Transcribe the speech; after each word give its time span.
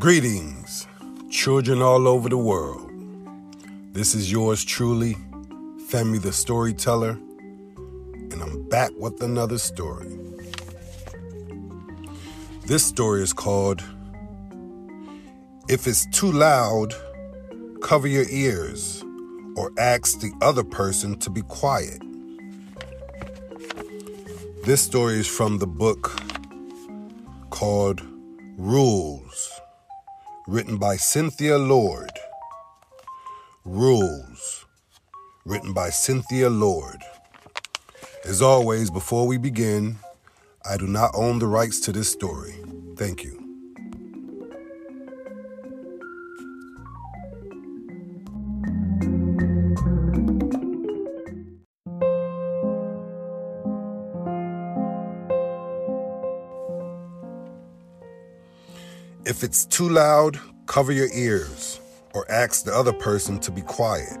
Greetings, 0.00 0.86
children 1.28 1.82
all 1.82 2.08
over 2.08 2.30
the 2.30 2.38
world. 2.38 2.90
This 3.92 4.14
is 4.14 4.32
yours 4.32 4.64
truly, 4.64 5.14
Femi 5.90 6.18
the 6.18 6.32
Storyteller, 6.32 7.10
and 7.10 8.42
I'm 8.42 8.66
back 8.70 8.92
with 8.96 9.22
another 9.22 9.58
story. 9.58 10.08
This 12.64 12.82
story 12.82 13.22
is 13.22 13.34
called 13.34 13.84
If 15.68 15.86
It's 15.86 16.06
Too 16.06 16.32
Loud, 16.32 16.94
Cover 17.82 18.08
Your 18.08 18.24
Ears 18.30 19.04
or 19.54 19.70
Ask 19.78 20.20
the 20.20 20.32
Other 20.40 20.64
Person 20.64 21.18
to 21.18 21.28
Be 21.28 21.42
Quiet. 21.42 22.00
This 24.64 24.80
story 24.80 25.20
is 25.20 25.26
from 25.26 25.58
the 25.58 25.66
book 25.66 26.18
called 27.50 28.00
Rules, 28.56 29.29
written 30.50 30.78
by 30.78 30.96
Cynthia 30.96 31.56
Lord. 31.56 32.10
Rules, 33.64 34.66
written 35.44 35.72
by 35.72 35.90
Cynthia 35.90 36.50
Lord. 36.50 36.96
As 38.24 38.42
always, 38.42 38.90
before 38.90 39.28
we 39.28 39.38
begin, 39.38 39.98
I 40.68 40.76
do 40.76 40.88
not 40.88 41.12
own 41.14 41.38
the 41.38 41.46
rights 41.46 41.78
to 41.82 41.92
this 41.92 42.10
story. 42.10 42.56
Thank 42.96 43.22
you. 43.22 43.49
If 59.40 59.44
it's 59.44 59.64
too 59.64 59.88
loud, 59.88 60.38
cover 60.66 60.92
your 60.92 61.08
ears 61.14 61.80
or 62.12 62.30
ask 62.30 62.66
the 62.66 62.76
other 62.76 62.92
person 62.92 63.38
to 63.38 63.50
be 63.50 63.62
quiet. 63.62 64.18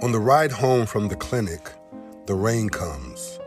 On 0.00 0.12
the 0.12 0.18
ride 0.18 0.50
home 0.50 0.86
from 0.86 1.08
the 1.08 1.16
clinic, 1.16 1.72
the 2.24 2.34
rain 2.34 2.70
comes. 2.70 3.38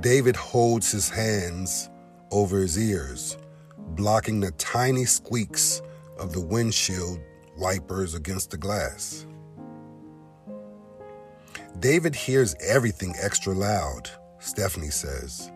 David 0.00 0.36
holds 0.36 0.92
his 0.92 1.08
hands 1.08 1.88
over 2.30 2.60
his 2.60 2.78
ears, 2.78 3.38
blocking 3.78 4.40
the 4.40 4.50
tiny 4.58 5.06
squeaks 5.06 5.80
of 6.18 6.34
the 6.34 6.40
windshield 6.42 7.18
wipers 7.56 8.14
against 8.14 8.50
the 8.50 8.58
glass. 8.58 9.24
David 11.78 12.14
hears 12.14 12.54
everything 12.60 13.14
extra 13.18 13.54
loud, 13.54 14.10
Stephanie 14.38 14.90
says. 14.90 15.50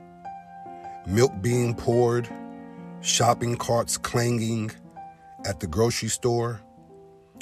Milk 1.06 1.33
being 1.42 1.74
poured, 1.74 2.28
shopping 3.02 3.56
carts 3.56 3.98
clanging 3.98 4.70
at 5.44 5.60
the 5.60 5.66
grocery 5.66 6.08
store, 6.08 6.62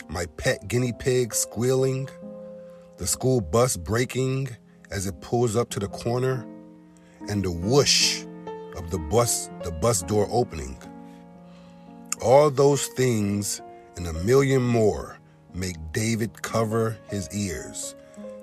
my 0.08 0.26
pet 0.36 0.66
guinea 0.66 0.92
pig 0.92 1.32
squealing, 1.32 2.08
the 2.96 3.06
school 3.06 3.40
bus 3.40 3.76
braking 3.76 4.48
as 4.90 5.06
it 5.06 5.20
pulls 5.20 5.54
up 5.54 5.70
to 5.70 5.78
the 5.78 5.86
corner, 5.88 6.44
and 7.28 7.44
the 7.44 7.52
whoosh 7.52 8.24
of 8.76 8.90
the 8.90 8.98
bus 8.98 9.48
the 9.62 9.70
bus 9.70 10.02
door 10.02 10.26
opening. 10.32 10.76
All 12.20 12.50
those 12.50 12.86
things 12.88 13.62
and 13.96 14.08
a 14.08 14.12
million 14.24 14.62
more 14.62 15.18
make 15.54 15.76
David 15.92 16.42
cover 16.42 16.98
his 17.08 17.32
ears, 17.32 17.94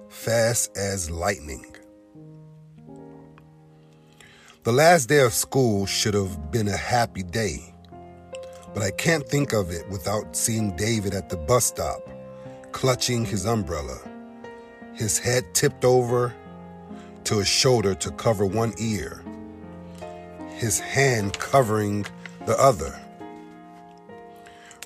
fast 0.07 0.77
as 0.77 1.11
lightning. 1.11 1.75
The 4.69 4.75
last 4.75 5.09
day 5.09 5.21
of 5.21 5.33
school 5.33 5.87
should 5.87 6.13
have 6.13 6.51
been 6.51 6.67
a 6.67 6.77
happy 6.77 7.23
day, 7.23 7.73
but 8.71 8.83
I 8.83 8.91
can't 8.91 9.27
think 9.27 9.51
of 9.51 9.71
it 9.71 9.89
without 9.89 10.35
seeing 10.35 10.75
David 10.75 11.15
at 11.15 11.27
the 11.27 11.37
bus 11.37 11.65
stop, 11.65 12.07
clutching 12.71 13.25
his 13.25 13.47
umbrella, 13.47 13.97
his 14.93 15.17
head 15.17 15.55
tipped 15.55 15.83
over 15.83 16.35
to 17.23 17.39
his 17.39 17.47
shoulder 17.47 17.95
to 17.95 18.11
cover 18.11 18.45
one 18.45 18.75
ear, 18.77 19.23
his 20.49 20.79
hand 20.79 21.39
covering 21.39 22.05
the 22.45 22.55
other. 22.61 22.95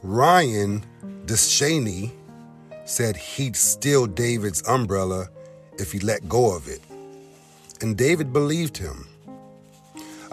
Ryan 0.02 0.86
Deshaney 1.26 2.14
said 2.86 3.18
he'd 3.18 3.58
steal 3.58 4.08
David's 4.08 4.66
umbrella 4.66 5.28
if 5.78 5.92
he 5.92 6.00
let 6.00 6.30
go 6.30 6.56
of 6.56 6.70
it, 6.70 6.80
and 7.82 7.98
David 7.98 8.32
believed 8.32 8.78
him. 8.78 9.10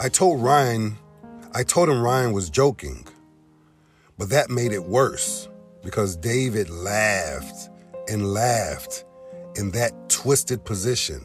I 0.02 0.08
told 0.08 0.42
Ryan, 0.42 0.96
I 1.52 1.62
told 1.62 1.90
him 1.90 2.00
Ryan 2.00 2.32
was 2.32 2.48
joking, 2.48 3.06
but 4.16 4.30
that 4.30 4.48
made 4.48 4.72
it 4.72 4.84
worse 4.84 5.46
because 5.84 6.16
David 6.16 6.70
laughed 6.70 7.68
and 8.08 8.32
laughed 8.32 9.04
in 9.56 9.72
that 9.72 9.92
twisted 10.08 10.64
position. 10.64 11.22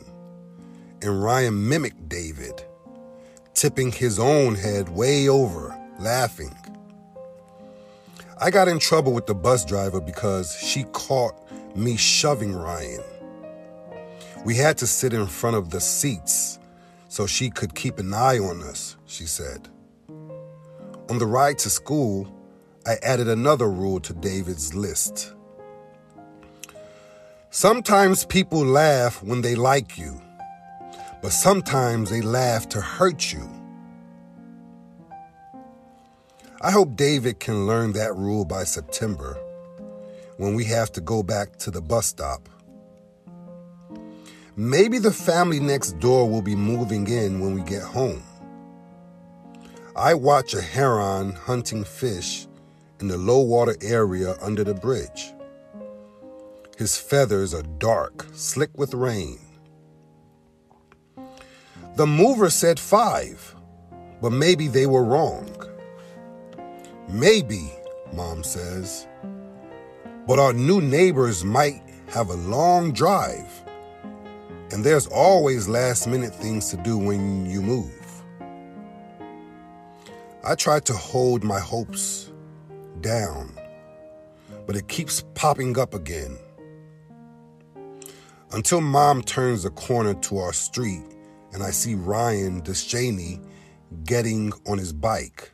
And 1.02 1.24
Ryan 1.24 1.70
mimicked 1.70 2.10
David, 2.10 2.66
tipping 3.54 3.94
his 3.94 4.20
own 4.20 4.56
head 4.56 4.90
way 4.90 5.30
over, 5.30 5.74
laughing. 5.98 6.54
I 8.42 8.52
got 8.52 8.68
in 8.68 8.80
trouble 8.80 9.14
with 9.14 9.26
the 9.26 9.36
bus 9.36 9.64
driver 9.64 10.02
because 10.02 10.54
she 10.54 10.84
caught 10.92 11.36
me 11.78 11.96
shoving 11.96 12.54
Ryan. 12.54 13.04
We 14.44 14.56
had 14.56 14.78
to 14.80 14.86
sit 14.86 15.14
in 15.14 15.28
front 15.28 15.56
of 15.56 15.70
the 15.70 15.80
seats 15.80 16.60
so 17.16 17.26
she 17.26 17.50
could 17.50 17.74
keep 17.74 17.98
an 17.98 18.14
eye 18.14 18.38
on 18.38 18.62
us, 18.62 18.98
she 19.06 19.24
said. 19.24 19.70
On 21.08 21.18
the 21.18 21.26
ride 21.26 21.58
to 21.60 21.70
school, 21.70 22.28
I 22.86 22.98
added 23.02 23.30
another 23.30 23.70
rule 23.70 24.02
to 24.02 24.12
David's 24.12 24.76
list. 24.76 25.34
Sometimes 27.52 28.26
people 28.26 28.66
laugh 28.66 29.24
when 29.24 29.40
they 29.40 29.56
like 29.56 29.98
you, 29.98 30.20
but 31.22 31.32
sometimes 31.32 32.10
they 32.10 32.20
laugh 32.20 32.68
to 32.68 32.82
hurt 32.82 33.32
you. 33.32 33.50
I 36.62 36.70
hope 36.70 36.98
David 36.98 37.40
can 37.40 37.66
learn 37.66 37.94
that 37.94 38.14
rule 38.14 38.44
by 38.44 38.66
September 38.66 39.38
when 40.36 40.54
we 40.54 40.66
have 40.66 40.92
to 40.92 41.00
go 41.00 41.24
back 41.24 41.56
to 41.60 41.72
the 41.72 41.82
bus 41.82 42.08
stop. 42.08 42.50
Maybe 44.58 45.00
the 45.00 45.12
family 45.12 45.60
next 45.60 46.00
door 46.00 46.30
will 46.30 46.42
be 46.42 46.56
moving 46.56 47.10
in 47.10 47.42
when 47.42 47.54
we 47.54 47.62
get 47.62 47.82
home. 47.82 48.24
I 49.98 50.14
watch 50.14 50.54
a 50.54 50.62
heron 50.62 51.34
hunting 51.34 51.84
fish 51.84 52.48
in 53.02 53.10
the 53.10 53.18
low 53.18 53.42
water 53.42 53.76
area 53.82 54.38
under 54.42 54.64
the 54.64 54.74
bridge. 54.74 55.34
His 56.78 56.98
feathers 56.98 57.54
are 57.54 57.64
dark, 57.64 58.26
slick 58.32 58.70
with 58.78 58.94
rain. 58.94 59.40
The 61.96 62.08
mover 62.08 62.50
said 62.50 62.80
five, 62.80 63.56
but 64.22 64.32
maybe 64.32 64.70
they 64.70 64.86
were 64.86 65.04
wrong. 65.04 65.50
Maybe, 67.10 67.74
mom 68.14 68.42
says, 68.42 69.06
but 70.26 70.40
our 70.40 70.54
new 70.54 70.80
neighbors 70.80 71.44
might 71.44 71.84
have 72.08 72.30
a 72.30 72.36
long 72.36 72.94
drive 72.94 73.65
and 74.72 74.84
there's 74.84 75.08
always 75.08 75.68
last 75.68 76.08
minute 76.08 76.34
things 76.34 76.70
to 76.70 76.78
do 76.78 76.98
when 76.98 77.46
you 77.46 77.62
move. 77.62 78.24
I 80.44 80.56
try 80.56 80.80
to 80.82 80.94
hold 80.94 81.44
my 81.44 81.60
hopes 81.60 82.32
down, 83.02 83.52
but 84.66 84.76
it 84.76 84.88
keeps 84.88 85.24
popping 85.34 85.78
up 85.78 85.94
again. 85.94 86.38
Until 88.52 88.82
mom 88.82 89.22
turns 89.22 89.64
the 89.64 89.72
corner 89.72 90.14
to 90.14 90.38
our 90.38 90.54
street 90.54 91.04
and 91.54 91.64
I 91.64 91.72
see 91.72 91.96
Ryan 91.96 92.62
Deshaney 92.62 93.44
getting 94.04 94.52
on 94.68 94.78
his 94.78 94.92
bike, 94.92 95.52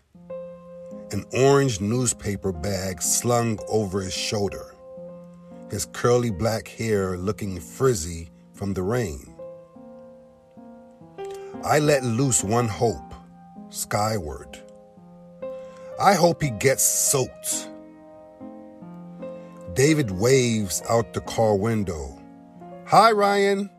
an 1.11 1.25
orange 1.33 1.79
newspaper 1.79 2.51
bag 2.51 3.01
slung 3.01 3.59
over 3.67 4.01
his 4.01 4.13
shoulder, 4.13 4.75
his 5.69 5.85
curly 5.85 6.31
black 6.31 6.67
hair 6.67 7.17
looking 7.17 7.59
frizzy 7.59 8.31
from 8.53 8.73
the 8.73 8.83
rain. 8.83 9.35
I 11.63 11.79
let 11.79 12.03
loose 12.03 12.43
one 12.43 12.67
hope 12.67 13.13
skyward. 13.69 14.59
I 15.99 16.13
hope 16.13 16.41
he 16.41 16.49
gets 16.49 16.83
soaked. 16.83 17.69
David 19.73 20.11
waves 20.11 20.81
out 20.89 21.13
the 21.13 21.21
car 21.21 21.55
window. 21.55 22.19
Hi, 22.87 23.11
Ryan. 23.11 23.69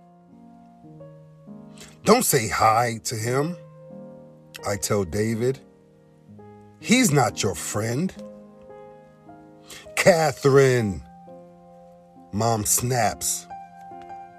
Don't 2.04 2.24
say 2.24 2.48
hi 2.48 2.98
to 3.04 3.14
him, 3.14 3.56
I 4.66 4.76
tell 4.76 5.04
David. 5.04 5.60
He's 6.80 7.12
not 7.12 7.42
your 7.42 7.54
friend. 7.54 8.12
Catherine, 9.94 11.02
Mom 12.32 12.64
snaps 12.64 13.46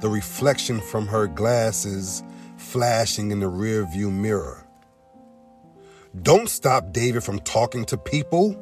the 0.03 0.09
reflection 0.09 0.81
from 0.81 1.07
her 1.07 1.27
glasses 1.27 2.23
flashing 2.57 3.31
in 3.31 3.39
the 3.39 3.49
rearview 3.49 4.11
mirror. 4.11 4.67
Don't 6.23 6.49
stop 6.49 6.91
David 6.91 7.23
from 7.23 7.39
talking 7.39 7.85
to 7.85 7.97
people. 7.97 8.53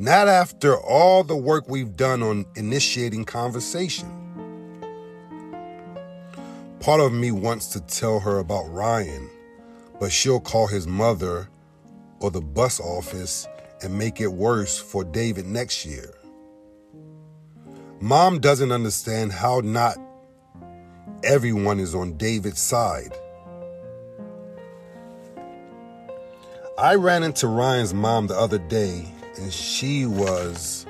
Not 0.00 0.26
after 0.26 0.76
all 0.76 1.22
the 1.22 1.36
work 1.36 1.68
we've 1.68 1.96
done 1.96 2.24
on 2.24 2.44
initiating 2.56 3.24
conversation. 3.24 4.08
Part 6.80 7.00
of 7.00 7.12
me 7.12 7.30
wants 7.30 7.68
to 7.68 7.80
tell 7.80 8.18
her 8.18 8.40
about 8.40 8.64
Ryan, 8.64 9.30
but 10.00 10.10
she'll 10.10 10.40
call 10.40 10.66
his 10.66 10.88
mother 10.88 11.48
or 12.18 12.32
the 12.32 12.40
bus 12.40 12.80
office 12.80 13.46
and 13.80 13.96
make 13.96 14.20
it 14.20 14.32
worse 14.32 14.76
for 14.76 15.04
David 15.04 15.46
next 15.46 15.86
year. 15.86 16.19
Mom 18.02 18.38
doesn't 18.38 18.72
understand 18.72 19.30
how 19.30 19.60
not 19.62 19.98
everyone 21.22 21.78
is 21.78 21.94
on 21.94 22.16
David's 22.16 22.58
side. 22.58 23.12
I 26.78 26.94
ran 26.94 27.22
into 27.22 27.46
Ryan's 27.46 27.92
mom 27.92 28.26
the 28.26 28.38
other 28.38 28.56
day, 28.56 29.06
and 29.36 29.52
she 29.52 30.06
was 30.06 30.86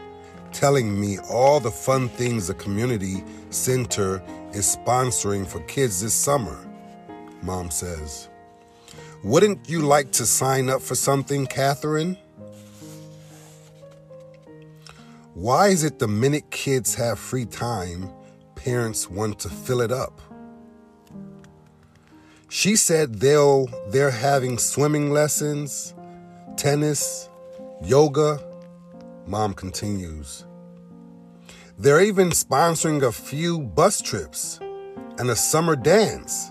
telling 0.53 1.01
me 1.01 1.19
all 1.29 1.59
the 1.59 1.73
fun 1.73 2.09
things 2.11 2.47
the 2.47 2.55
community 2.55 3.25
center 3.51 4.23
is 4.53 4.77
sponsoring 4.77 5.45
for 5.45 5.59
kids 5.62 6.03
this 6.03 6.15
summer. 6.15 6.57
Mom 7.43 7.73
says, 7.73 8.29
Wouldn't 9.25 9.69
you 9.69 9.81
like 9.81 10.12
to 10.12 10.27
sign 10.27 10.71
up 10.71 10.81
for 10.81 10.95
something, 10.95 11.49
Catherine? 11.49 12.17
Why 15.35 15.69
is 15.69 15.85
it 15.85 16.00
the 16.00 16.09
minute 16.09 16.50
kids 16.50 16.97
have 16.97 17.19
free 17.19 17.47
time, 17.47 18.11
parents 18.56 19.09
want 19.09 19.38
to 19.41 19.49
fill 19.49 19.81
it 19.81 19.93
up? 19.93 20.21
She 22.49 22.75
said 22.75 23.21
they'll 23.21 23.69
they're 23.91 24.11
having 24.11 24.59
swimming 24.59 25.11
lessons, 25.11 25.94
tennis, 26.56 27.29
yoga. 27.85 28.44
Mom 29.27 29.55
continues. 29.55 30.47
They're 31.79 32.03
even 32.03 32.31
sponsoring 32.31 33.03
a 33.03 33.12
few 33.12 33.61
bus 33.61 34.03
trips 34.03 34.59
and 35.19 35.31
a 35.31 35.37
summer 35.37 35.76
dance. 35.76 36.50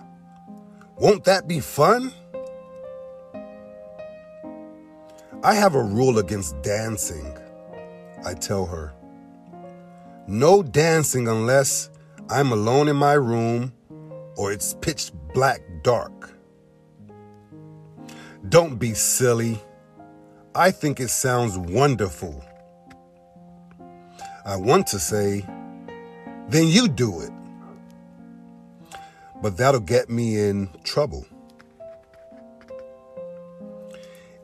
Won't 0.97 1.25
that 1.25 1.49
be 1.49 1.59
fun? 1.59 2.13
I 5.43 5.53
have 5.53 5.75
a 5.75 5.83
rule 5.83 6.19
against 6.19 6.61
dancing. 6.61 7.37
I 8.25 8.33
tell 8.33 8.65
her. 8.65 8.93
No 10.27 10.61
dancing 10.61 11.27
unless 11.27 11.89
I'm 12.29 12.51
alone 12.51 12.87
in 12.87 12.95
my 12.95 13.13
room 13.13 13.73
or 14.37 14.51
it's 14.51 14.75
pitch 14.75 15.11
black 15.33 15.61
dark. 15.83 16.31
Don't 18.47 18.77
be 18.77 18.93
silly. 18.93 19.59
I 20.55 20.71
think 20.71 20.99
it 20.99 21.09
sounds 21.09 21.57
wonderful. 21.57 22.43
I 24.45 24.55
want 24.55 24.87
to 24.87 24.99
say, 24.99 25.45
then 26.47 26.67
you 26.67 26.87
do 26.87 27.21
it. 27.21 27.31
But 29.41 29.57
that'll 29.57 29.79
get 29.79 30.09
me 30.09 30.39
in 30.39 30.69
trouble. 30.83 31.25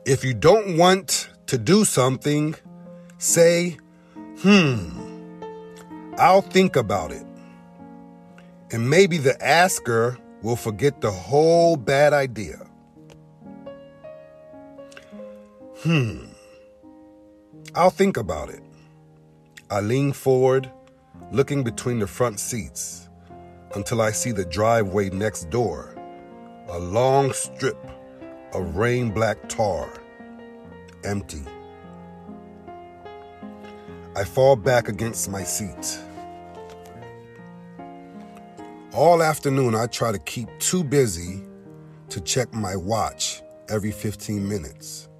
If 0.04 0.24
you 0.24 0.34
don't 0.34 0.76
want 0.76 1.30
to 1.46 1.58
do 1.58 1.84
something, 1.84 2.54
Say, 3.18 3.78
hmm, 4.40 5.40
I'll 6.18 6.42
think 6.42 6.76
about 6.76 7.12
it. 7.12 7.24
And 8.70 8.90
maybe 8.90 9.16
the 9.16 9.42
asker 9.42 10.18
will 10.42 10.56
forget 10.56 11.00
the 11.00 11.10
whole 11.10 11.76
bad 11.76 12.12
idea. 12.12 12.66
Hmm, 15.82 16.26
I'll 17.74 17.90
think 17.90 18.16
about 18.16 18.50
it. 18.50 18.62
I 19.70 19.80
lean 19.80 20.12
forward, 20.12 20.70
looking 21.32 21.64
between 21.64 21.98
the 21.98 22.06
front 22.06 22.38
seats 22.38 23.08
until 23.74 24.00
I 24.00 24.10
see 24.10 24.32
the 24.32 24.44
driveway 24.44 25.10
next 25.10 25.48
door, 25.50 25.96
a 26.68 26.78
long 26.78 27.32
strip 27.32 27.78
of 28.52 28.76
rain 28.76 29.10
black 29.10 29.48
tar, 29.48 29.90
empty. 31.04 31.42
I 34.16 34.24
fall 34.24 34.56
back 34.56 34.88
against 34.88 35.28
my 35.28 35.44
seat. 35.44 35.98
All 38.94 39.22
afternoon, 39.22 39.74
I 39.74 39.88
try 39.88 40.10
to 40.10 40.18
keep 40.18 40.48
too 40.58 40.82
busy 40.82 41.42
to 42.08 42.22
check 42.22 42.54
my 42.54 42.76
watch 42.76 43.42
every 43.68 43.90
15 43.90 44.48
minutes. 44.48 45.10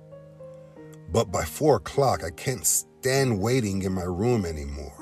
But 1.12 1.30
by 1.30 1.44
4 1.44 1.76
o'clock, 1.76 2.24
I 2.24 2.30
can't 2.30 2.64
stand 2.64 3.38
waiting 3.38 3.82
in 3.82 3.92
my 3.92 4.04
room 4.04 4.46
anymore. 4.46 4.94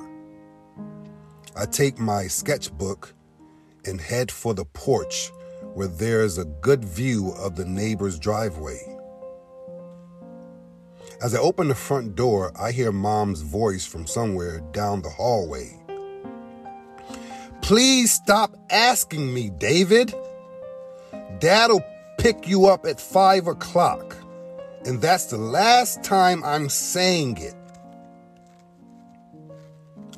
I 1.57 1.65
take 1.65 2.01
my 2.01 2.27
sketchbook 2.27 3.15
and 3.85 4.01
head 4.01 4.33
for 4.33 4.55
the 4.55 4.65
porch 4.65 5.31
where 5.75 5.87
there's 5.87 6.39
a 6.39 6.47
good 6.47 6.85
view 6.85 7.33
of 7.39 7.55
the 7.55 7.65
neighbor's 7.65 8.19
driveway. 8.19 8.94
As 11.23 11.35
I 11.35 11.39
open 11.39 11.69
the 11.69 11.75
front 11.75 12.17
door, 12.17 12.53
I 12.59 12.73
hear 12.73 12.91
mom's 12.91 13.41
voice 13.41 13.87
from 13.87 14.07
somewhere 14.07 14.61
down 14.73 15.03
the 15.03 15.11
hallway. 15.11 15.79
Please 17.63 18.13
stop 18.13 18.57
asking 18.71 19.33
me, 19.33 19.51
David. 19.51 20.13
Dad'll 21.39 21.85
pick 22.19 22.49
you 22.49 22.67
up 22.67 22.85
at 22.85 23.01
five 23.01 23.47
o'clock, 23.47 24.17
and 24.85 25.01
that's 25.01 25.27
the 25.27 25.39
last 25.39 26.03
time 26.03 26.43
I'm 26.45 26.69
saying 26.69 27.39
it. 27.39 27.55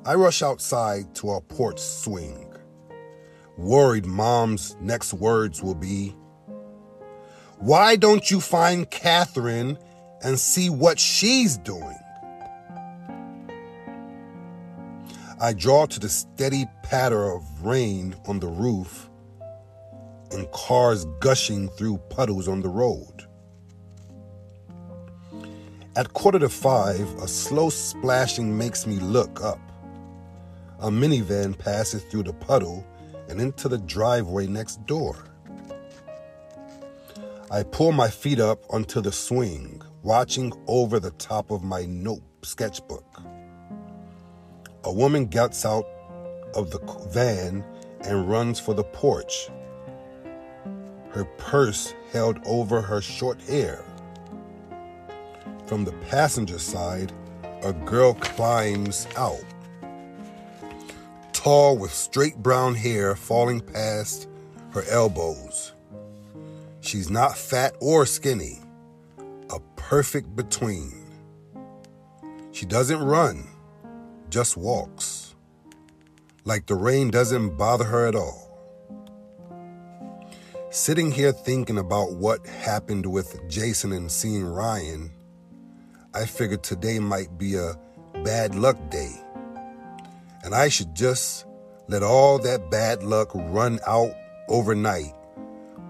I 0.04 0.14
rush 0.14 0.42
outside 0.42 1.14
to 1.16 1.28
our 1.28 1.40
porch 1.40 1.78
swing, 1.78 2.48
worried 3.58 4.06
mom's 4.06 4.76
next 4.80 5.12
words 5.12 5.62
will 5.62 5.74
be, 5.74 6.14
Why 7.58 7.96
don't 7.96 8.30
you 8.30 8.40
find 8.40 8.90
Catherine 8.90 9.78
and 10.22 10.38
see 10.38 10.70
what 10.70 10.98
she's 10.98 11.58
doing. 11.58 11.98
I 15.38 15.52
draw 15.52 15.86
to 15.86 16.00
the 16.00 16.08
steady 16.08 16.64
patter 16.82 17.32
of 17.32 17.42
rain 17.62 18.16
on 18.26 18.40
the 18.40 18.48
roof 18.48 19.10
and 20.30 20.50
cars 20.50 21.04
gushing 21.20 21.68
through 21.70 21.98
puddles 22.08 22.48
on 22.48 22.62
the 22.62 22.68
road. 22.68 23.26
At 25.94 26.12
quarter 26.12 26.38
to 26.38 26.48
five, 26.48 27.08
a 27.22 27.28
slow 27.28 27.70
splashing 27.70 28.56
makes 28.56 28.86
me 28.86 28.96
look 28.96 29.42
up. 29.42 29.60
A 30.80 30.90
minivan 30.90 31.58
passes 31.58 32.02
through 32.04 32.24
the 32.24 32.34
puddle 32.34 32.86
and 33.28 33.40
into 33.40 33.68
the 33.68 33.78
driveway 33.78 34.46
next 34.46 34.84
door. 34.86 35.16
I 37.50 37.62
pull 37.62 37.92
my 37.92 38.08
feet 38.08 38.40
up 38.40 38.62
onto 38.70 39.00
the 39.00 39.12
swing, 39.12 39.80
watching 40.06 40.52
over 40.68 41.00
the 41.00 41.10
top 41.10 41.50
of 41.50 41.64
my 41.64 41.84
note 41.86 42.22
sketchbook. 42.42 43.20
A 44.84 44.92
woman 44.92 45.26
gets 45.26 45.66
out 45.66 45.84
of 46.54 46.70
the 46.70 46.78
van 47.12 47.64
and 48.02 48.30
runs 48.30 48.60
for 48.60 48.72
the 48.72 48.84
porch, 48.84 49.48
her 51.10 51.24
purse 51.38 51.92
held 52.12 52.38
over 52.46 52.80
her 52.80 53.00
short 53.00 53.40
hair. 53.42 53.84
From 55.66 55.84
the 55.84 55.92
passenger 56.08 56.60
side, 56.60 57.10
a 57.64 57.72
girl 57.72 58.14
climbs 58.14 59.08
out, 59.16 59.44
tall 61.32 61.76
with 61.76 61.92
straight 61.92 62.36
brown 62.36 62.76
hair 62.76 63.16
falling 63.16 63.60
past 63.60 64.28
her 64.70 64.84
elbows. 64.88 65.72
She's 66.80 67.10
not 67.10 67.36
fat 67.36 67.74
or 67.80 68.06
skinny, 68.06 68.60
perfect 69.88 70.34
between. 70.34 70.92
She 72.50 72.66
doesn't 72.66 73.00
run, 73.00 73.46
just 74.30 74.56
walks. 74.56 75.36
Like 76.44 76.66
the 76.66 76.74
rain 76.74 77.12
doesn't 77.12 77.56
bother 77.56 77.84
her 77.84 78.08
at 78.08 78.16
all. 78.16 78.50
Sitting 80.70 81.12
here 81.12 81.30
thinking 81.30 81.78
about 81.78 82.14
what 82.14 82.44
happened 82.48 83.06
with 83.06 83.48
Jason 83.48 83.92
and 83.92 84.10
seeing 84.10 84.44
Ryan, 84.44 85.12
I 86.12 86.26
figured 86.26 86.64
today 86.64 86.98
might 86.98 87.38
be 87.38 87.54
a 87.54 87.74
bad 88.24 88.56
luck 88.56 88.76
day. 88.90 89.14
And 90.42 90.52
I 90.52 90.68
should 90.68 90.96
just 90.96 91.46
let 91.86 92.02
all 92.02 92.40
that 92.40 92.72
bad 92.72 93.04
luck 93.04 93.30
run 93.34 93.78
out 93.86 94.10
overnight 94.48 95.14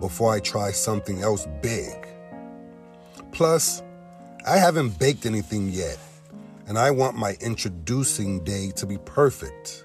before 0.00 0.35
I 0.35 0.41
try 0.41 0.71
something 0.71 1.23
else 1.23 1.49
big. 1.62 2.07
Plus, 3.33 3.83
I 4.49 4.59
haven't 4.59 5.00
baked 5.00 5.26
anything 5.26 5.71
yet, 5.71 5.99
and 6.69 6.79
I 6.79 6.93
want 6.93 7.17
my 7.17 7.37
introducing 7.41 8.45
day 8.45 8.71
to 8.76 8.87
be 8.87 8.97
perfect. 8.99 9.85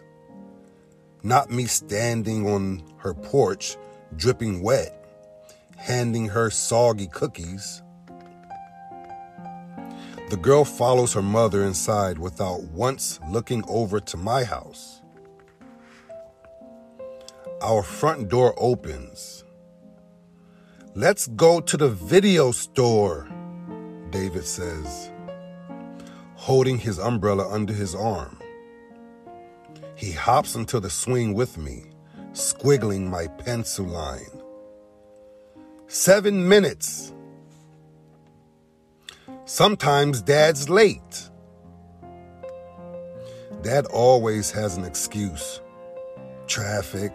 Not 1.23 1.49
me 1.49 1.65
standing 1.65 2.47
on 2.47 2.83
her 2.97 3.15
porch, 3.15 3.75
dripping 4.15 4.61
wet, 4.61 4.93
handing 5.77 6.27
her 6.27 6.51
soggy 6.51 7.07
cookies. 7.07 7.81
The 10.29 10.37
girl 10.37 10.63
follows 10.63 11.13
her 11.13 11.23
mother 11.23 11.63
inside 11.63 12.19
without 12.19 12.61
once 12.65 13.19
looking 13.27 13.63
over 13.67 13.99
to 13.99 14.15
my 14.15 14.43
house. 14.43 15.01
Our 17.63 17.81
front 17.81 18.29
door 18.29 18.53
opens. 18.57 19.43
Let's 20.93 21.25
go 21.25 21.61
to 21.61 21.77
the 21.77 21.89
video 21.89 22.51
store, 22.51 23.27
David 24.11 24.45
says, 24.45 25.09
holding 26.35 26.77
his 26.77 26.99
umbrella 26.99 27.47
under 27.49 27.73
his 27.73 27.95
arm. 27.95 28.37
He 29.95 30.11
hops 30.11 30.55
into 30.55 30.79
the 30.79 30.89
swing 30.89 31.33
with 31.33 31.57
me, 31.57 31.85
squiggling 32.33 33.07
my 33.07 33.27
pencil 33.27 33.85
line. 33.85 34.41
Seven 35.87 36.47
minutes. 36.47 37.13
Sometimes 39.45 40.21
dad's 40.21 40.69
late. 40.69 41.29
Dad 43.61 43.85
always 43.87 44.49
has 44.51 44.77
an 44.77 44.85
excuse 44.85 45.61
traffic, 46.47 47.13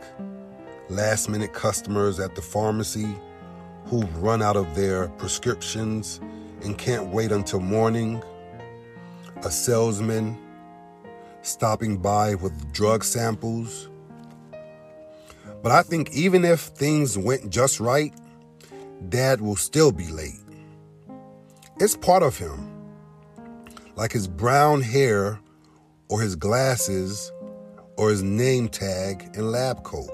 last 0.88 1.28
minute 1.28 1.52
customers 1.52 2.18
at 2.18 2.34
the 2.34 2.40
pharmacy 2.40 3.14
who've 3.84 4.22
run 4.22 4.40
out 4.40 4.56
of 4.56 4.74
their 4.74 5.08
prescriptions 5.08 6.20
and 6.62 6.76
can't 6.78 7.08
wait 7.08 7.32
until 7.32 7.60
morning, 7.60 8.22
a 9.44 9.50
salesman 9.50 10.38
stopping 11.42 11.96
by 11.98 12.34
with 12.34 12.72
drug 12.72 13.04
samples. 13.04 13.88
But 15.62 15.72
I 15.72 15.82
think 15.82 16.12
even 16.12 16.44
if 16.44 16.60
things 16.60 17.16
went 17.18 17.50
just 17.50 17.80
right, 17.80 18.14
Dad 19.08 19.40
will 19.40 19.56
still 19.56 19.92
be 19.92 20.08
late. 20.08 20.40
It's 21.78 21.96
part 21.96 22.22
of 22.22 22.38
him. 22.38 22.72
Like 23.94 24.12
his 24.12 24.26
brown 24.26 24.80
hair 24.80 25.38
or 26.08 26.20
his 26.20 26.36
glasses 26.36 27.30
or 27.96 28.10
his 28.10 28.22
name 28.22 28.68
tag 28.68 29.30
and 29.34 29.52
lab 29.52 29.82
coat. 29.84 30.10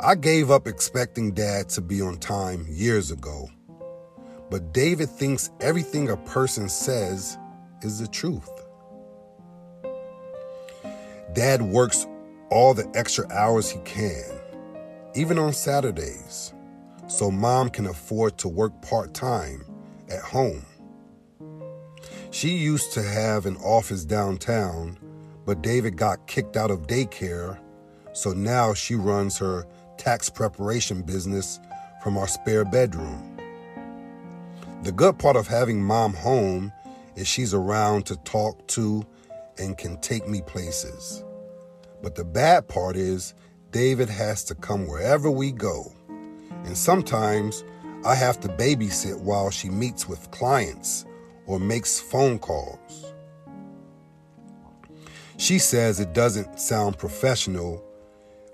I 0.00 0.14
gave 0.14 0.50
up 0.50 0.66
expecting 0.66 1.32
dad 1.32 1.68
to 1.70 1.80
be 1.80 2.00
on 2.00 2.18
time 2.18 2.66
years 2.68 3.10
ago, 3.10 3.50
but 4.50 4.72
David 4.72 5.08
thinks 5.08 5.50
everything 5.60 6.10
a 6.10 6.16
person 6.16 6.68
says 6.68 7.38
is 7.82 7.98
the 8.00 8.08
truth. 8.08 8.50
Dad 11.34 11.62
works 11.62 12.06
all 12.50 12.74
the 12.74 12.90
extra 12.94 13.30
hours 13.30 13.70
he 13.70 13.78
can, 13.80 14.24
even 15.14 15.38
on 15.38 15.52
Saturdays 15.52 16.54
so 17.08 17.30
mom 17.30 17.70
can 17.70 17.86
afford 17.86 18.38
to 18.38 18.48
work 18.48 18.80
part 18.82 19.14
time 19.14 19.64
at 20.10 20.20
home. 20.20 20.64
She 22.30 22.50
used 22.50 22.92
to 22.92 23.02
have 23.02 23.46
an 23.46 23.56
office 23.56 24.04
downtown, 24.04 24.98
but 25.46 25.62
David 25.62 25.96
got 25.96 26.26
kicked 26.26 26.56
out 26.56 26.70
of 26.70 26.86
daycare, 26.86 27.58
so 28.12 28.32
now 28.32 28.74
she 28.74 28.94
runs 28.94 29.38
her 29.38 29.66
tax 29.96 30.28
preparation 30.28 31.02
business 31.02 31.58
from 32.02 32.18
our 32.18 32.28
spare 32.28 32.64
bedroom. 32.64 33.27
The 34.82 34.92
good 34.92 35.18
part 35.18 35.36
of 35.36 35.46
having 35.46 35.82
mom 35.82 36.14
home 36.14 36.72
is 37.16 37.26
she's 37.26 37.52
around 37.52 38.06
to 38.06 38.16
talk 38.18 38.66
to 38.68 39.04
and 39.58 39.76
can 39.76 40.00
take 40.00 40.28
me 40.28 40.40
places. 40.42 41.24
But 42.02 42.14
the 42.14 42.24
bad 42.24 42.68
part 42.68 42.96
is 42.96 43.34
David 43.72 44.08
has 44.08 44.44
to 44.44 44.54
come 44.54 44.86
wherever 44.86 45.30
we 45.30 45.52
go 45.52 45.92
and 46.64 46.76
sometimes 46.76 47.64
I 48.04 48.14
have 48.14 48.40
to 48.40 48.48
babysit 48.48 49.18
while 49.20 49.50
she 49.50 49.70
meets 49.70 50.08
with 50.08 50.30
clients 50.30 51.04
or 51.46 51.58
makes 51.58 51.98
phone 51.98 52.38
calls. 52.38 53.12
She 55.36 55.58
says 55.58 56.00
it 56.00 56.12
doesn't 56.12 56.60
sound 56.60 56.98
professional 56.98 57.82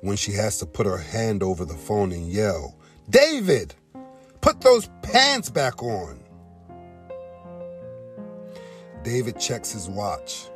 when 0.02 0.16
she 0.16 0.32
has 0.32 0.58
to 0.58 0.66
put 0.66 0.86
her 0.86 0.98
hand 0.98 1.42
over 1.42 1.64
the 1.64 1.74
phone 1.74 2.12
and 2.12 2.28
yell, 2.28 2.76
David, 3.08 3.74
put 4.44 4.60
those 4.60 4.90
pants 5.00 5.48
back 5.48 5.82
on. 5.82 6.20
David 9.02 9.40
checks 9.40 9.72
his 9.72 9.88
watch. 9.88 10.48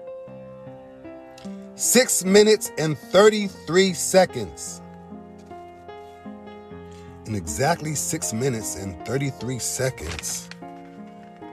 Six 1.75 2.23
minutes 2.23 2.71
and 2.77 2.99
33 2.99 3.95
seconds. 3.95 4.83
In 7.25 7.35
exactly 7.35 7.95
6 7.95 8.33
minutes 8.35 8.77
and 8.77 8.95
33 9.07 9.59
seconds, 9.59 10.51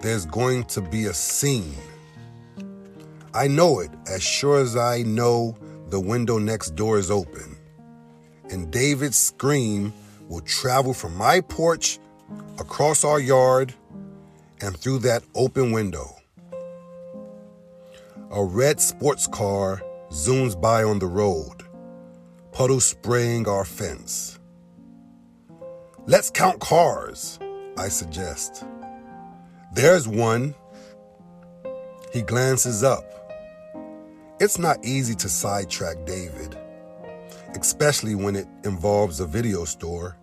there's 0.01 0.25
going 0.25 0.65
to 0.65 0.81
be 0.81 1.05
a 1.05 1.13
scene. 1.13 1.73
I 3.33 3.47
know 3.47 3.79
it 3.79 3.91
as 4.11 4.21
sure 4.21 4.59
as 4.59 4.75
I 4.75 5.03
know 5.03 5.55
the 5.87 6.01
window 6.01 6.37
next 6.37 6.75
door 6.75 6.97
is 6.97 7.09
open. 7.09 7.55
And 8.49 8.71
David's 8.71 9.15
scream 9.15 9.93
will 10.27 10.41
travel 10.41 10.93
from 10.93 11.15
my 11.15 11.39
porch 11.39 11.97
across 12.59 13.03
our 13.03 13.19
yard 13.19 13.73
and 14.61 14.75
through 14.77 14.99
that 14.99 15.23
open 15.35 15.71
window. 15.71 16.15
A 18.31 18.43
red 18.43 18.79
sports 18.79 19.27
car 19.27 19.81
zooms 20.09 20.59
by 20.59 20.83
on 20.83 20.99
the 20.99 21.07
road, 21.07 21.63
puddles 22.51 22.85
spraying 22.85 23.47
our 23.47 23.65
fence. 23.65 24.39
Let's 26.05 26.29
count 26.29 26.59
cars, 26.59 27.39
I 27.77 27.87
suggest. 27.87 28.65
There's 29.73 30.07
one. 30.07 30.55
He 32.13 32.21
glances 32.21 32.83
up. 32.83 33.03
It's 34.39 34.57
not 34.57 34.83
easy 34.85 35.15
to 35.15 35.29
sidetrack 35.29 36.05
David, 36.05 36.57
especially 37.59 38.15
when 38.15 38.35
it 38.35 38.47
involves 38.63 39.19
a 39.19 39.25
video 39.25 39.65
store. 39.65 40.17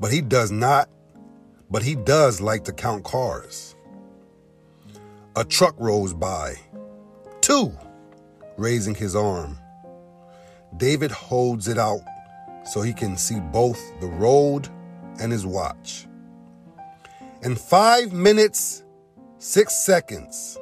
But 0.00 0.10
he 0.10 0.22
does 0.22 0.50
not, 0.50 0.88
but 1.70 1.82
he 1.82 1.94
does 1.94 2.40
like 2.40 2.64
to 2.64 2.72
count 2.72 3.04
cars. 3.04 3.76
A 5.36 5.44
truck 5.44 5.74
rolls 5.78 6.14
by. 6.14 6.54
Two, 7.42 7.72
raising 8.56 8.94
his 8.94 9.14
arm. 9.14 9.58
David 10.76 11.10
holds 11.10 11.68
it 11.68 11.78
out 11.78 12.00
so 12.64 12.80
he 12.80 12.92
can 12.92 13.16
see 13.16 13.40
both 13.52 13.78
the 14.00 14.06
road 14.06 14.68
and 15.20 15.30
his 15.30 15.44
watch. 15.44 16.06
In 17.42 17.56
five 17.56 18.12
minutes, 18.12 18.82
six 19.38 19.74
seconds. 19.74 20.58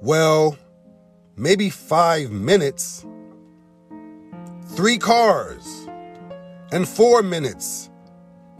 Well, 0.00 0.56
maybe 1.36 1.70
five 1.70 2.30
minutes. 2.30 3.04
Three 4.74 4.98
cars. 4.98 5.85
And 6.72 6.88
four 6.88 7.22
minutes, 7.22 7.90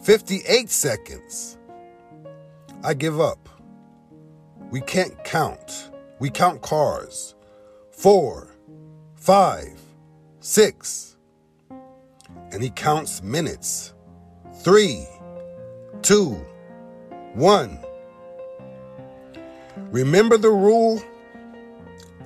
58 0.02 0.70
seconds. 0.70 1.58
I 2.84 2.94
give 2.94 3.20
up. 3.20 3.48
We 4.70 4.80
can't 4.80 5.24
count. 5.24 5.90
We 6.20 6.30
count 6.30 6.62
cars. 6.62 7.34
Four, 7.90 8.54
five, 9.16 9.80
six, 10.38 11.16
and 12.52 12.62
he 12.62 12.70
counts 12.70 13.22
minutes. 13.24 13.92
Three, 14.60 15.06
two, 16.02 16.34
one. 17.34 17.78
Remember 19.90 20.38
the 20.38 20.50
rule? 20.50 21.02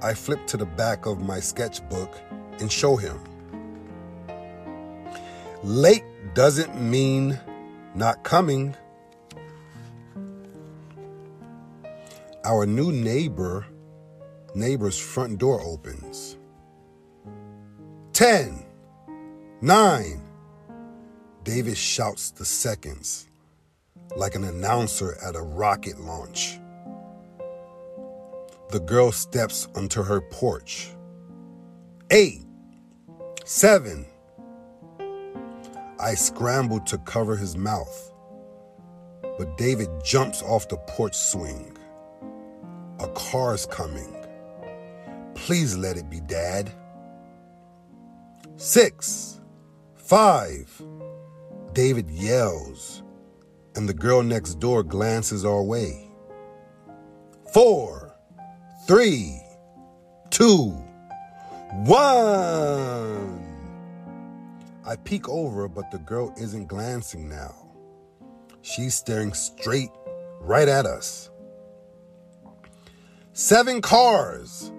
I 0.03 0.13
flip 0.13 0.47
to 0.49 0.57
the 0.59 0.67
back 0.67 1.07
of 1.07 1.21
my 1.21 1.41
sketchbook 1.41 2.19
and 2.59 2.71
show 2.71 2.97
him. 2.97 3.19
Late 5.63 6.05
doesn't 6.35 6.81
mean 6.81 7.39
not 7.95 8.25
coming. 8.25 8.75
Our 12.45 12.67
new 12.67 12.93
neighbor, 12.93 13.67
neighbor's 14.55 14.99
front 14.99 15.39
door 15.39 15.61
opens. 15.61 16.37
10 18.13 18.67
Nine. 19.63 20.23
David 21.45 21.77
shouts 21.77 22.31
the 22.31 22.47
seconds 22.47 23.29
like 24.17 24.35
an 24.35 24.45
announcer 24.45 25.19
at 25.23 25.37
a 25.37 25.43
rocket 25.43 26.01
launch. 26.01 26.59
The 28.71 28.81
girl 28.81 29.13
steps 29.13 29.69
onto 29.75 30.03
her 30.03 30.23
porch. 30.23 30.89
Eight. 32.11 32.47
Seven. 33.45 34.07
I 36.01 36.15
scramble 36.15 36.81
to 36.81 36.99
cover 36.99 37.37
his 37.37 37.57
mouth, 37.57 38.13
but 39.39 39.57
David 39.59 39.89
jumps 40.03 40.43
off 40.43 40.69
the 40.69 40.79
porch 40.89 41.15
swing. 41.15 41.77
A 43.01 43.09
car's 43.09 43.67
coming. 43.67 44.17
Please 45.35 45.77
let 45.77 45.97
it 45.97 46.09
be 46.09 46.21
Dad. 46.21 46.71
Six. 48.57 49.41
Five, 50.11 50.83
David 51.73 52.11
yells, 52.11 53.05
and 53.77 53.89
the 53.89 53.95
girl 53.95 54.25
next 54.25 54.57
door 54.57 54.83
glances 54.83 55.45
our 55.45 55.63
way. 55.63 56.11
Four, 57.53 58.13
three, 58.89 59.41
two, 60.31 60.71
one. 61.85 63.50
I 64.91 64.97
peek 64.97 65.29
over, 65.29 65.69
but 65.69 65.93
the 65.93 65.99
girl 65.99 66.35
isn't 66.37 66.67
glancing 66.67 67.29
now. 67.29 67.55
She's 68.61 68.93
staring 68.93 69.33
straight 69.35 69.91
right 70.41 70.67
at 70.67 70.85
us. 70.85 71.31
Seven 73.33 73.83
cars! 73.83 74.73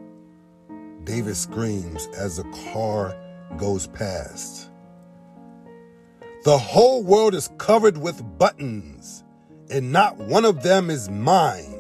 David 1.06 1.38
screams 1.38 2.08
as 2.08 2.36
the 2.36 2.44
car 2.74 3.16
goes 3.56 3.88
past. 3.88 4.70
The 6.44 6.58
whole 6.58 7.04
world 7.04 7.34
is 7.34 7.50
covered 7.58 7.98
with 7.98 8.38
buttons, 8.38 9.24
and 9.70 9.94
not 9.94 10.18
one 10.18 10.44
of 10.44 10.62
them 10.62 10.90
is 10.90 11.08
mine. 11.08 11.80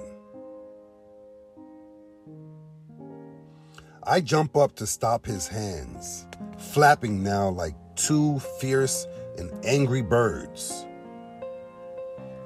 I 4.04 4.22
jump 4.22 4.56
up 4.56 4.78
to 4.78 4.88
stop 4.88 5.26
his 5.26 5.50
hands, 5.50 6.26
flapping 6.58 7.22
now 7.24 7.50
like 7.50 7.76
two 7.96 8.40
fierce 8.60 9.08
and 9.38 9.52
angry 9.66 10.02
birds. 10.02 10.86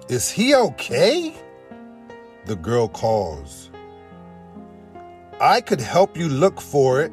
Is 0.09 0.29
he 0.29 0.53
okay? 0.53 1.33
The 2.45 2.55
girl 2.55 2.87
calls. 2.87 3.71
I 5.41 5.61
could 5.61 5.81
help 5.81 6.15
you 6.15 6.29
look 6.29 6.61
for 6.61 7.01
it. 7.01 7.11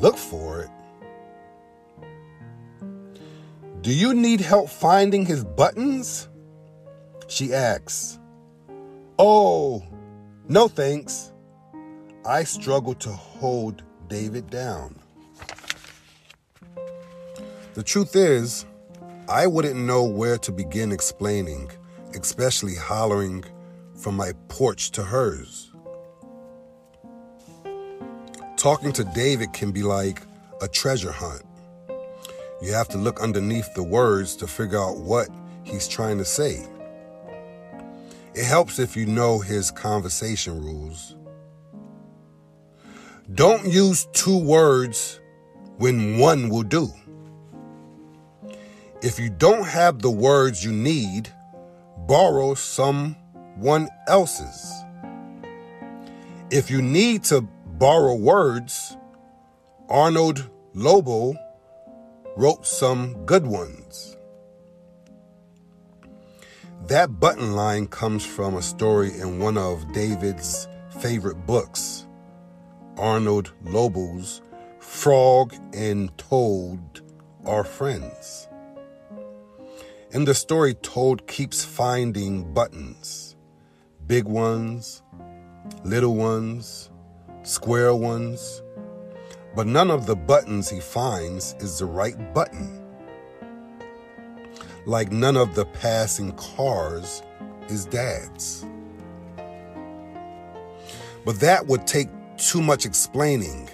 Look 0.00 0.16
for 0.16 0.62
it? 0.62 0.70
Do 3.82 3.92
you 3.92 4.14
need 4.14 4.40
help 4.40 4.68
finding 4.68 5.26
his 5.26 5.44
buttons? 5.44 6.28
She 7.26 7.52
asks. 7.52 8.18
Oh, 9.18 9.82
no 10.48 10.68
thanks. 10.68 11.32
I 12.24 12.44
struggle 12.44 12.94
to 12.94 13.10
hold 13.10 13.82
David 14.12 14.50
down. 14.50 14.94
The 17.72 17.82
truth 17.82 18.14
is, 18.14 18.66
I 19.26 19.46
wouldn't 19.46 19.80
know 19.80 20.04
where 20.04 20.36
to 20.36 20.52
begin 20.52 20.92
explaining, 20.92 21.70
especially 22.12 22.74
hollering 22.74 23.42
from 23.96 24.14
my 24.14 24.32
porch 24.48 24.90
to 24.90 25.02
hers. 25.02 25.70
Talking 28.58 28.92
to 28.92 29.04
David 29.14 29.54
can 29.54 29.72
be 29.72 29.82
like 29.82 30.20
a 30.60 30.68
treasure 30.68 31.12
hunt. 31.12 31.44
You 32.60 32.74
have 32.74 32.88
to 32.88 32.98
look 32.98 33.18
underneath 33.22 33.72
the 33.72 33.82
words 33.82 34.36
to 34.36 34.46
figure 34.46 34.78
out 34.78 34.98
what 34.98 35.30
he's 35.64 35.88
trying 35.88 36.18
to 36.18 36.26
say. 36.26 36.66
It 38.34 38.44
helps 38.44 38.78
if 38.78 38.94
you 38.94 39.06
know 39.06 39.38
his 39.38 39.70
conversation 39.70 40.62
rules. 40.62 41.16
Don't 43.30 43.66
use 43.66 44.06
two 44.12 44.36
words 44.36 45.20
when 45.78 46.18
one 46.18 46.48
will 46.48 46.64
do. 46.64 46.90
If 49.00 49.18
you 49.18 49.30
don't 49.30 49.64
have 49.64 50.02
the 50.02 50.10
words 50.10 50.64
you 50.64 50.72
need, 50.72 51.32
borrow 52.06 52.54
someone 52.54 53.88
else's. 54.08 54.72
If 56.50 56.70
you 56.70 56.82
need 56.82 57.24
to 57.24 57.42
borrow 57.78 58.14
words, 58.14 58.96
Arnold 59.88 60.50
Lobel 60.74 61.34
wrote 62.36 62.66
some 62.66 63.24
good 63.24 63.46
ones. 63.46 64.16
That 66.88 67.20
button 67.20 67.52
line 67.52 67.86
comes 67.86 68.26
from 68.26 68.56
a 68.56 68.62
story 68.62 69.12
in 69.18 69.38
one 69.38 69.56
of 69.56 69.92
David's 69.92 70.66
favorite 71.00 71.46
books, 71.46 72.06
Arnold 72.96 73.52
Lobel's 73.62 74.42
Frog 74.78 75.54
and 75.72 76.16
Toad 76.18 77.00
Are 77.44 77.64
Friends. 77.64 78.48
In 80.12 80.24
the 80.24 80.34
story, 80.34 80.74
Toad 80.74 81.26
keeps 81.26 81.64
finding 81.64 82.52
buttons 82.52 83.36
big 84.06 84.24
ones, 84.24 85.02
little 85.84 86.16
ones, 86.16 86.90
square 87.44 87.94
ones, 87.94 88.62
but 89.54 89.66
none 89.66 89.90
of 89.90 90.06
the 90.06 90.16
buttons 90.16 90.68
he 90.68 90.80
finds 90.80 91.54
is 91.60 91.78
the 91.78 91.86
right 91.86 92.34
button 92.34 92.82
like 94.86 95.12
none 95.12 95.36
of 95.36 95.54
the 95.54 95.64
passing 95.64 96.32
cars 96.32 97.22
is 97.68 97.84
dad's. 97.86 98.66
But 101.24 101.38
that 101.40 101.66
would 101.66 101.86
take 101.86 102.08
too 102.36 102.62
much 102.62 102.86
explaining, 102.86 103.68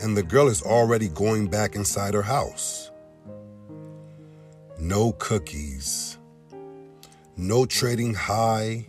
and 0.00 0.16
the 0.16 0.22
girl 0.22 0.48
is 0.48 0.62
already 0.62 1.08
going 1.08 1.48
back 1.48 1.74
inside 1.74 2.14
her 2.14 2.22
house. 2.22 2.90
No 4.78 5.12
cookies, 5.12 6.18
no 7.36 7.66
trading 7.66 8.14
hi, 8.14 8.86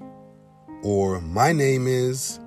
or 0.84 1.22
my 1.22 1.52
name 1.52 1.88
is, 1.88 2.39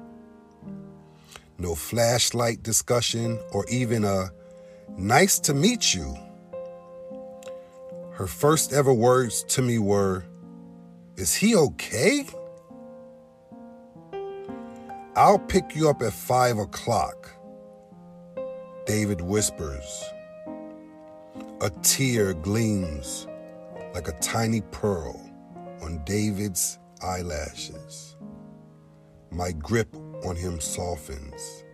no 1.58 1.74
flashlight 1.74 2.62
discussion, 2.62 3.38
or 3.52 3.64
even 3.68 4.04
a 4.04 4.30
nice 4.98 5.38
to 5.40 5.54
meet 5.54 5.94
you 5.94 6.16
her 8.16 8.26
first 8.26 8.72
ever 8.72 8.94
words 8.94 9.42
to 9.42 9.60
me 9.60 9.78
were, 9.78 10.24
Is 11.16 11.34
he 11.34 11.54
okay? 11.54 12.24
I'll 15.18 15.38
pick 15.38 15.74
you 15.74 15.88
up 15.88 16.02
at 16.02 16.12
five 16.12 16.58
o'clock, 16.58 17.30
David 18.84 19.22
whispers. 19.22 20.04
A 21.62 21.70
tear 21.82 22.34
gleams 22.34 23.26
like 23.94 24.08
a 24.08 24.20
tiny 24.20 24.60
pearl 24.72 25.18
on 25.80 26.02
David's 26.04 26.78
eyelashes. 27.02 28.18
My 29.30 29.52
grip 29.52 29.88
on 30.26 30.36
him 30.36 30.60
softens. 30.60 31.64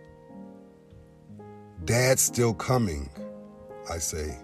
Dad's 1.83 2.21
still 2.21 2.53
coming, 2.53 3.09
I 3.91 3.97
say. 3.97 4.37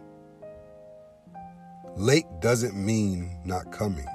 Late 1.95 2.25
doesn't 2.41 2.75
mean 2.75 3.39
not 3.45 3.71
coming. 3.71 4.07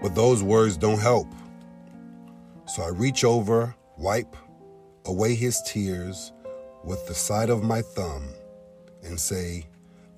But 0.00 0.14
those 0.14 0.42
words 0.42 0.78
don't 0.78 1.00
help. 1.00 1.26
So 2.68 2.82
I 2.82 2.88
reach 2.88 3.24
over, 3.24 3.74
wipe 3.96 4.36
away 5.06 5.34
his 5.34 5.60
tears 5.62 6.32
with 6.84 7.06
the 7.06 7.14
side 7.14 7.50
of 7.50 7.62
my 7.62 7.82
thumb, 7.82 8.28
and 9.02 9.18
say, 9.18 9.66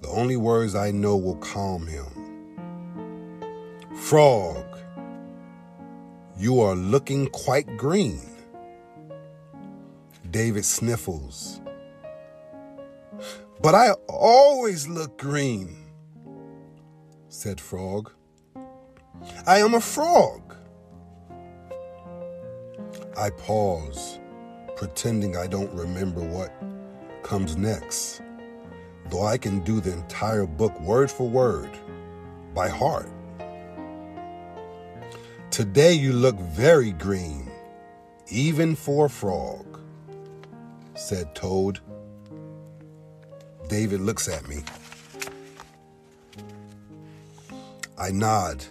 The 0.02 0.08
only 0.08 0.36
words 0.36 0.74
I 0.74 0.90
know 0.90 1.16
will 1.16 1.36
calm 1.36 1.86
him. 1.86 2.06
Frog, 3.96 4.64
you 6.36 6.60
are 6.60 6.74
looking 6.74 7.28
quite 7.28 7.76
green. 7.76 8.20
David 10.30 10.64
sniffles 10.64 11.60
but 13.62 13.74
I 13.74 13.90
always 14.08 14.88
look 14.88 15.18
green, 15.18 15.76
said 17.28 17.60
Frog. 17.60 18.10
I 19.46 19.58
am 19.58 19.74
a 19.74 19.80
frog. 19.80 20.49
I 23.16 23.30
pause, 23.30 24.20
pretending 24.76 25.36
I 25.36 25.46
don't 25.48 25.72
remember 25.74 26.22
what 26.22 26.52
comes 27.22 27.56
next, 27.56 28.22
though 29.10 29.26
I 29.26 29.36
can 29.36 29.60
do 29.60 29.80
the 29.80 29.92
entire 29.92 30.46
book 30.46 30.78
word 30.80 31.10
for 31.10 31.28
word 31.28 31.70
by 32.54 32.68
heart. 32.68 33.10
Today 35.50 35.92
you 35.92 36.12
look 36.12 36.38
very 36.38 36.92
green, 36.92 37.50
even 38.28 38.76
for 38.76 39.06
a 39.06 39.10
frog, 39.10 39.80
said 40.94 41.34
Toad. 41.34 41.80
David 43.68 44.00
looks 44.00 44.28
at 44.28 44.48
me. 44.48 44.62
I 47.98 48.10
nod. 48.12 48.64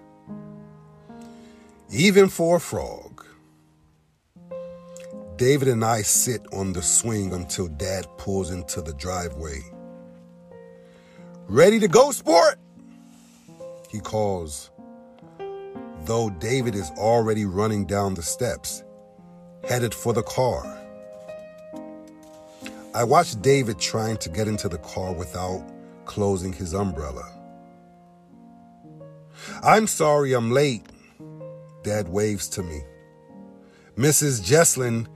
Even 1.92 2.30
for 2.30 2.58
a 2.58 2.60
frog. 2.60 3.09
David 5.40 5.70
and 5.70 5.86
I 5.86 6.02
sit 6.02 6.46
on 6.52 6.74
the 6.74 6.82
swing 6.82 7.32
until 7.32 7.70
Dad 7.70 8.06
pulls 8.18 8.52
into 8.52 8.82
the 8.82 8.92
driveway. 8.92 9.62
Ready 11.48 11.80
to 11.80 11.88
go, 11.88 12.12
sport? 12.12 12.60
He 13.90 14.02
calls, 14.02 14.70
though 16.02 16.30
David 16.30 16.76
is 16.76 16.92
already 16.98 17.46
running 17.46 17.86
down 17.86 18.16
the 18.16 18.22
steps, 18.22 18.84
headed 19.64 19.94
for 19.94 20.12
the 20.12 20.24
car. 20.24 20.66
I 22.94 23.06
watch 23.06 23.42
David 23.42 23.80
trying 23.80 24.18
to 24.18 24.30
get 24.30 24.50
into 24.50 24.68
the 24.68 24.80
car 24.80 25.14
without 25.14 25.66
closing 26.04 26.52
his 26.52 26.74
umbrella. 26.74 27.32
I'm 29.64 29.88
sorry 29.88 30.34
I'm 30.34 30.52
late, 30.52 30.86
Dad 31.84 32.10
waves 32.10 32.50
to 32.50 32.62
me. 32.62 32.82
Mrs. 33.96 34.42
Jesslyn 34.42 35.08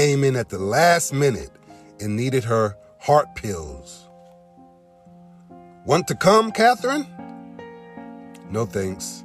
came 0.00 0.24
in 0.24 0.34
at 0.34 0.48
the 0.48 0.58
last 0.58 1.12
minute 1.12 1.50
and 2.00 2.16
needed 2.16 2.42
her 2.42 2.74
heart 3.00 3.34
pills. 3.34 4.08
Want 5.84 6.08
to 6.08 6.14
come, 6.14 6.52
Catherine? 6.52 7.06
No 8.50 8.64
thanks. 8.64 9.24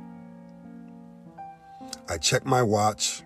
I 2.09 2.17
check 2.17 2.45
my 2.45 2.61
watch. 2.61 3.23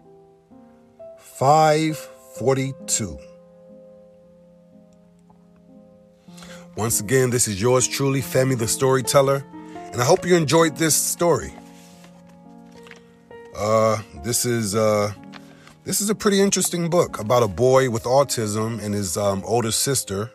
542. 1.17 3.17
Once 6.75 6.99
again, 6.99 7.31
this 7.31 7.47
is 7.47 7.59
yours 7.59 7.87
truly, 7.87 8.21
Femi 8.21 8.59
the 8.59 8.67
Storyteller, 8.67 9.43
and 9.91 9.99
I 9.99 10.05
hope 10.05 10.23
you 10.23 10.35
enjoyed 10.35 10.77
this 10.77 10.93
story. 10.93 11.51
Uh, 13.57 13.97
this 14.23 14.45
is 14.45 14.75
uh, 14.75 15.11
this 15.89 16.01
is 16.01 16.09
a 16.11 16.13
pretty 16.13 16.39
interesting 16.39 16.87
book 16.87 17.19
about 17.19 17.41
a 17.41 17.47
boy 17.47 17.89
with 17.89 18.03
autism 18.03 18.79
and 18.79 18.93
his 18.93 19.17
um, 19.17 19.41
older 19.43 19.71
sister, 19.71 20.31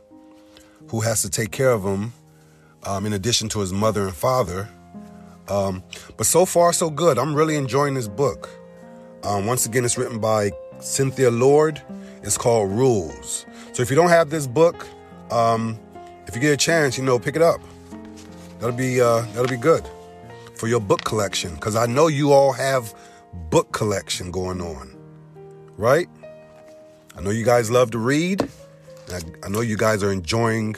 who 0.89 1.01
has 1.01 1.23
to 1.23 1.31
take 1.31 1.53
care 1.53 1.71
of 1.71 1.85
him, 1.85 2.13
um, 2.83 3.07
in 3.07 3.13
addition 3.13 3.49
to 3.49 3.61
his 3.61 3.73
mother 3.73 4.03
and 4.03 4.17
father. 4.17 4.69
Um, 5.47 5.85
but 6.17 6.27
so 6.27 6.45
far, 6.45 6.73
so 6.73 6.91
good. 6.91 7.21
I'm 7.21 7.37
really 7.37 7.55
enjoying 7.55 7.95
this 7.95 8.09
book. 8.09 8.51
Um, 9.23 9.47
once 9.47 9.65
again, 9.65 9.85
it's 9.85 9.97
written 9.97 10.19
by 10.19 10.51
Cynthia 10.81 11.31
Lord. 11.31 11.81
It's 12.25 12.37
called 12.37 12.73
Rules. 12.73 13.47
So 13.75 13.81
if 13.81 13.91
you 13.91 13.95
don't 13.95 14.09
have 14.09 14.31
this 14.31 14.49
book, 14.49 14.89
um, 15.31 15.79
if 16.27 16.35
you 16.35 16.41
get 16.41 16.53
a 16.53 16.57
chance, 16.57 16.99
you 16.99 17.05
know, 17.05 17.17
pick 17.21 17.37
it 17.37 17.43
up. 17.43 17.61
That'll 18.59 18.77
be 18.77 19.01
uh, 19.01 19.21
that'll 19.21 19.47
be 19.47 19.57
good 19.57 19.89
for 20.57 20.67
your 20.67 20.81
book 20.81 21.05
collection 21.05 21.55
because 21.55 21.77
I 21.77 21.87
know 21.87 22.09
you 22.09 22.33
all 22.33 22.53
have 22.53 22.93
book 23.51 23.71
collection 23.71 24.33
going 24.33 24.61
on, 24.61 24.94
right? 25.77 26.09
I 27.17 27.21
know 27.21 27.31
you 27.31 27.45
guys 27.45 27.71
love 27.71 27.91
to 27.93 27.99
read. 27.99 28.49
I, 29.13 29.21
I 29.43 29.49
know 29.49 29.61
you 29.61 29.77
guys 29.77 30.03
are 30.03 30.13
enjoying 30.13 30.77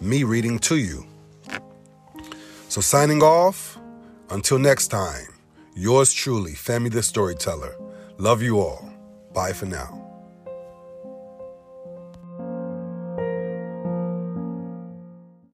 me 0.00 0.24
reading 0.24 0.58
to 0.60 0.76
you. 0.76 1.06
So 2.68 2.80
signing 2.80 3.22
off. 3.22 3.78
Until 4.30 4.58
next 4.58 4.88
time, 4.88 5.28
yours 5.74 6.10
truly, 6.12 6.52
Femi 6.52 6.90
the 6.90 7.02
Storyteller. 7.02 7.76
Love 8.16 8.40
you 8.40 8.60
all. 8.60 8.90
Bye 9.34 9.52
for 9.52 9.66
now. 9.66 10.01